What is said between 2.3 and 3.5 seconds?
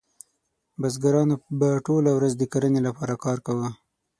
د کرنې لپاره کار